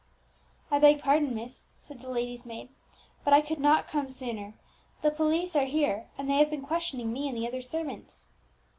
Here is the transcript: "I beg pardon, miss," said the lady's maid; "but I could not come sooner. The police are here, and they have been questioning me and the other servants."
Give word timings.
"I 0.71 0.79
beg 0.79 0.99
pardon, 0.99 1.35
miss," 1.35 1.61
said 1.83 2.01
the 2.01 2.09
lady's 2.09 2.43
maid; 2.43 2.69
"but 3.23 3.33
I 3.35 3.41
could 3.41 3.59
not 3.59 3.87
come 3.87 4.09
sooner. 4.09 4.55
The 5.03 5.11
police 5.11 5.55
are 5.55 5.65
here, 5.65 6.07
and 6.17 6.27
they 6.27 6.37
have 6.37 6.49
been 6.49 6.63
questioning 6.63 7.13
me 7.13 7.29
and 7.29 7.37
the 7.37 7.45
other 7.47 7.61
servants." 7.61 8.27